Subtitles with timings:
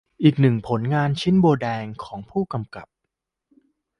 [0.23, 2.87] อีกหนึ่งผลงานชิ้นโบแดงของผู้กำกับ